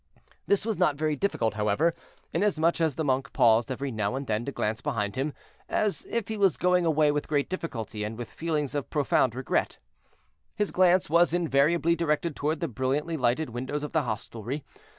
[0.47, 1.93] This was not very difficult, however,
[2.33, 5.31] inasmuch as the monk paused every now and then to glance behind him,
[5.69, 9.77] as if he was going away with great difficulty and with feelings of profound regret.
[10.55, 14.63] His glance was invariably directed toward the brilliantly lighted windows of the hostelry.